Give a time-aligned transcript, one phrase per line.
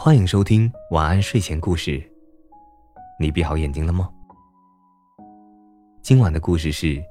[0.00, 2.00] 欢迎收听晚安睡前故事。
[3.18, 4.08] 你闭好眼睛了吗？
[6.02, 7.02] 今晚的故事是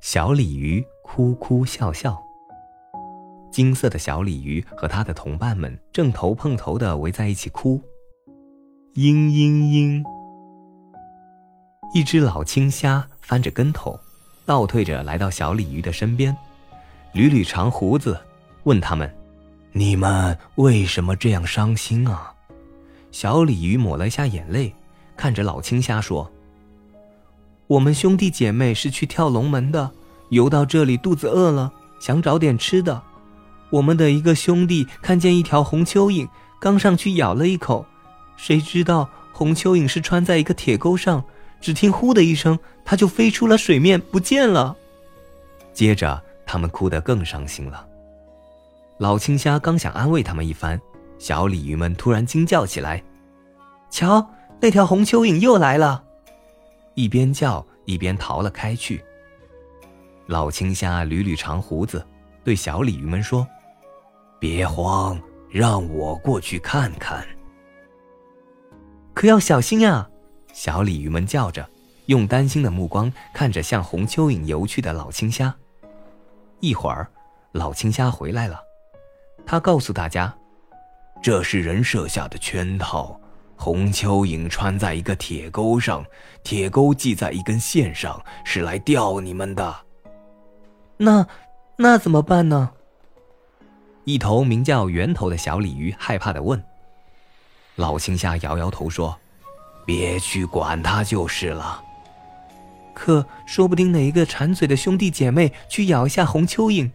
[0.00, 2.18] 小鲤鱼哭哭笑笑。
[3.52, 7.78] 金色的小鲤鱼和它的同伴们正头碰头的围在一起哭。
[8.94, 10.04] 嘤嘤嘤！
[11.94, 14.00] 一只老青虾翻着跟头，
[14.46, 16.34] 倒退着来到小鲤鱼的身边，
[17.12, 18.18] 捋捋长胡子，
[18.64, 19.12] 问他们。
[19.72, 22.32] 你们为什么这样伤心啊？
[23.12, 24.74] 小鲤鱼抹了一下眼泪，
[25.16, 26.30] 看着老青虾说
[27.66, 29.90] ：“我们兄弟姐妹是去跳龙门的，
[30.30, 33.00] 游到这里肚子饿了，想找点吃的。
[33.70, 36.28] 我们的一个兄弟看见一条红蚯蚓，
[36.60, 37.86] 刚上去咬了一口，
[38.36, 41.22] 谁知道红蚯蚓是穿在一个铁钩上，
[41.60, 44.76] 只听‘呼’的一声，它就飞出了水面，不见了。”
[45.72, 47.86] 接着，他们哭得更伤心了。
[48.98, 50.80] 老青虾刚想安慰他们一番，
[51.16, 53.00] 小鲤鱼们突然惊叫起来
[53.88, 54.28] ：“瞧，
[54.60, 56.02] 那条红蚯蚓又来了！”
[56.94, 59.00] 一边叫一边逃了开去。
[60.26, 62.04] 老青虾捋捋长胡子，
[62.42, 63.46] 对小鲤鱼们说
[64.40, 65.16] ：“别慌，
[65.48, 67.24] 让我过去看看。”
[69.14, 70.10] 可要小心呀！
[70.52, 71.64] 小鲤鱼们叫着，
[72.06, 75.54] 用担心的目光看着向红蚯蚓游去的老青虾。
[76.60, 77.08] 一会儿，
[77.52, 78.60] 老青虾回来了。
[79.46, 80.32] 他告诉大家
[81.22, 83.18] ：“这是人设下的圈套，
[83.56, 86.04] 红蚯蚓穿在一个铁钩上，
[86.44, 89.74] 铁钩系在一根线上，是来钓你们的。”
[90.96, 91.26] 那，
[91.76, 92.70] 那怎么办呢？
[94.04, 96.62] 一头名叫圆头的小鲤鱼害怕的问。
[97.76, 99.18] 老青虾摇摇头说
[99.86, 101.82] ：“别去管它就是了。”
[102.94, 106.90] 可说不定哪一个馋嘴的兄弟姐妹去咬一下红蚯蚓。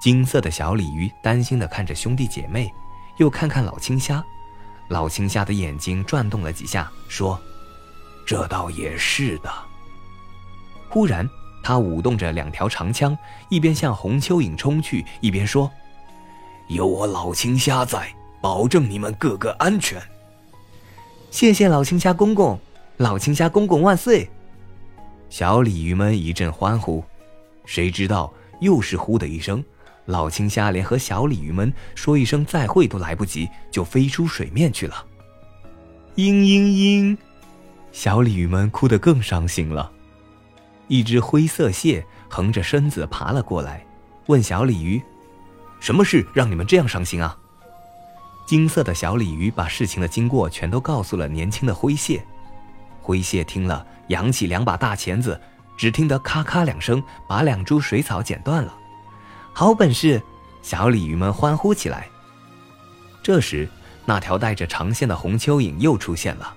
[0.00, 2.70] 金色的小鲤鱼担心的看着兄弟姐妹，
[3.16, 4.22] 又看看老青虾。
[4.88, 7.40] 老青虾的眼睛转动了几下，说
[8.24, 9.50] ：“这倒也是的。”
[10.88, 11.28] 忽然，
[11.62, 13.16] 他舞动着两条长枪，
[13.48, 15.68] 一边向红蚯蚓冲去，一边说
[16.68, 20.00] ：“有我老青虾在，保证你们个个安全。”
[21.32, 22.56] 谢谢老青虾公公，
[22.98, 24.30] 老青虾公公万岁！
[25.28, 27.02] 小鲤鱼们一阵欢呼。
[27.64, 29.62] 谁知道，又是“呼”的一声。
[30.06, 35.04] 老青虾连和小鲤鱼们说一声再会都来不及，就飞出水面去了。
[36.14, 37.18] 嘤嘤嘤，
[37.90, 39.90] 小鲤鱼们哭得更伤心了。
[40.86, 43.84] 一只灰色蟹横着身子爬了过来，
[44.26, 45.02] 问小鲤鱼
[45.80, 47.36] ：“什么事让你们这样伤心啊？”
[48.46, 52.24] 金色的小鲤鱼把事情的经过全都告诉了年轻的灰蟹。
[53.06, 55.40] 灰蟹听了，扬起两把大钳子，
[55.76, 58.76] 只听得咔咔两声，把两株水草剪断了。
[59.52, 60.20] 好本事！
[60.60, 62.08] 小鲤鱼们欢呼起来。
[63.22, 63.68] 这时，
[64.04, 66.52] 那条带着长线的红蚯蚓又出现了，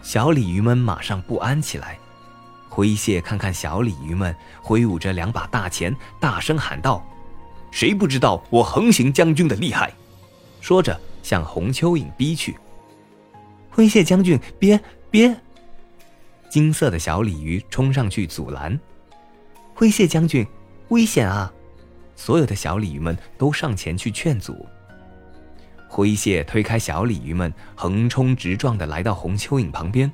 [0.00, 1.98] 小鲤鱼们马上不安起来。
[2.70, 7.04] 灰蟹看看小鲤鱼们，挥舞着两把大钳，大声喊道
[7.70, 9.92] ：“谁不知道我横行将军的厉害？”
[10.62, 12.56] 说着向红蚯蚓逼去。
[13.68, 15.38] 灰蟹将军，别别！
[16.52, 18.78] 金色的小鲤鱼冲上去阻拦。
[19.74, 20.46] 灰蟹将军，
[20.90, 21.50] 危险啊！
[22.14, 24.66] 所有的小鲤鱼们都上前去劝阻。
[25.88, 30.12] 灰蟹推开小鲤鱼们，横冲直撞的来到红蚯蚓旁边。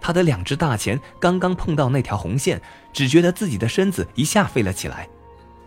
[0.00, 2.62] 他的两只大钳刚刚碰到那条红线，
[2.92, 5.08] 只觉得自己的身子一下飞了起来。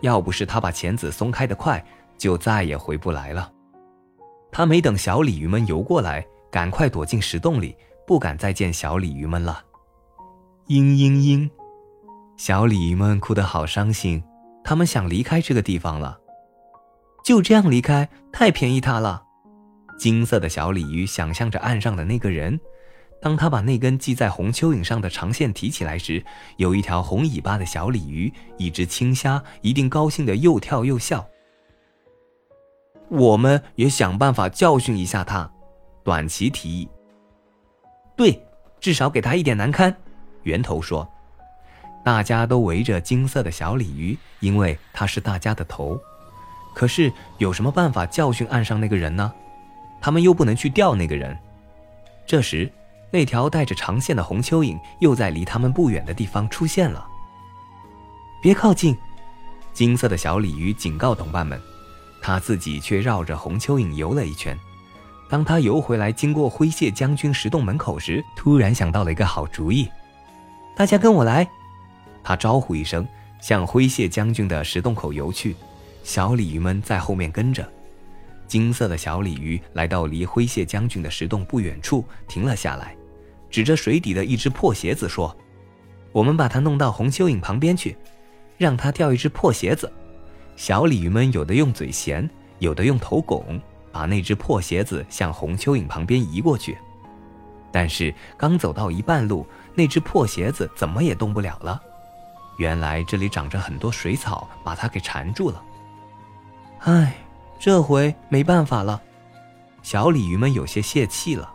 [0.00, 1.84] 要不是他把钳子松开的快，
[2.16, 3.52] 就再也回不来了。
[4.50, 9.62] 他没等小鲤鱼们游过来，赶快躲进石洞里，不敢再见小鲤鱼们了。
[10.66, 11.50] 嘤嘤嘤，
[12.38, 14.22] 小鲤鱼们哭得好伤心。
[14.64, 16.18] 他们想离开这个地方了，
[17.22, 19.22] 就这样离开太便宜他了。
[19.98, 22.58] 金色的小鲤鱼想象着岸上的那个人，
[23.20, 26.24] 当他把那根系在红蚯蚓上的长线提起来时，
[26.56, 31.26] 有一条红尾巴的小鲤鱼，一只青虾，一定高兴的又跳又笑。
[33.10, 35.52] 我们也想办法教训一下他，
[36.02, 36.88] 短期提议。
[38.16, 38.42] 对，
[38.80, 39.94] 至少给他一点难堪。
[40.44, 41.06] 源头说。
[42.04, 45.98] 大家都围着金色的小鲤鱼，因为它是大家的头。
[46.74, 49.32] 可是有什么办法教训岸上那个人呢？
[50.00, 51.34] 他们又不能去钓那个人。
[52.26, 52.70] 这时，
[53.10, 57.06] 那条带着长线的红蚯蚓又在离他们不远的地方出现了。
[58.42, 58.94] 别靠近！
[59.72, 61.58] 金色的小鲤鱼警告同伴们，
[62.20, 64.58] 他自己却绕着红蚯蚓游了一圈。
[65.30, 69.88] 当他游回来，经过灰蟹将军石洞门口时，突然想到了一个好主意：
[70.76, 71.48] 大家跟我来！
[72.24, 73.06] 他招呼一声，
[73.40, 75.54] 向灰蟹将军的石洞口游去，
[76.02, 77.64] 小鲤鱼们在后面跟着。
[78.48, 82.96] 金色的小鲤鱼来到离灰蟹将军的石洞不远处，停了下来，
[83.48, 85.34] 指着水底的一只破鞋子说
[86.10, 87.96] ：“我们把它弄到红蚯蚓旁边去，
[88.58, 89.90] 让它掉一只破鞋子。”
[90.56, 92.28] 小鲤鱼们有的用嘴衔，
[92.58, 93.60] 有的用头拱，
[93.92, 96.76] 把那只破鞋子向红蚯蚓旁边移过去。
[97.72, 99.44] 但是刚走到一半路，
[99.74, 101.80] 那只破鞋子怎么也动不了了。
[102.56, 105.62] 原来这里长着很多水草，把它给缠住了。
[106.80, 107.14] 唉。
[107.56, 109.00] 这回没办法了，
[109.82, 111.50] 小鲤鱼们有些泄气了。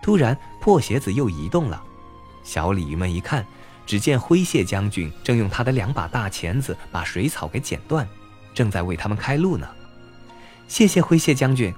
[0.00, 1.82] 突然，破鞋子又移动了。
[2.44, 3.44] 小鲤鱼们一看，
[3.86, 8.06] 只见灰蟹将军正用他的两把大钳子把水草给剪断，
[8.54, 9.66] 正在为他们开路呢。
[10.68, 11.74] 谢谢灰蟹将军。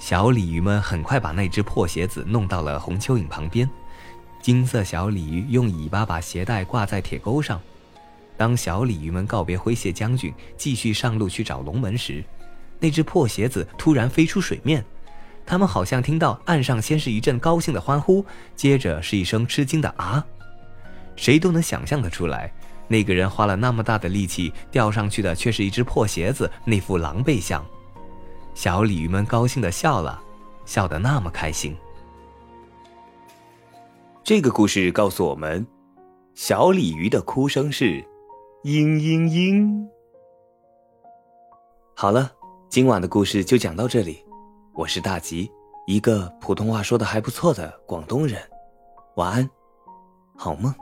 [0.00, 3.70] 小鲤鱼们很快把那只破鞋子弄到了红蚯蚓旁边。
[4.46, 7.60] 金色小鲤鱼用尾巴把鞋带挂在铁钩上。
[8.36, 12.22] 当小鲤鱼们告别灰蟹将军，继续上路去找龙门时，
[12.78, 14.84] 那只破鞋子突然飞出水面。
[15.44, 20.24] 他们好像听到岸上先是一阵高兴的欢呼，接着是一声吃惊的“啊”。
[21.16, 22.48] 谁都能想象得出来，
[22.86, 27.66] 那个人花了那么大的力气钓上去的，却是一只破鞋子，那副狼狈相。
[28.54, 30.22] 小鲤鱼们高兴地笑了，
[30.64, 31.76] 笑得那么开心。
[34.26, 35.64] 这个故事告诉我们，
[36.34, 38.04] 小鲤鱼的哭声是。
[38.64, 39.88] 嘤嘤嘤！
[41.94, 42.32] 好了，
[42.68, 44.26] 今晚的故事就讲到这里。
[44.74, 45.48] 我是大吉，
[45.86, 48.42] 一个普通话说的还不错的广东人。
[49.14, 49.48] 晚安，
[50.36, 50.74] 好梦。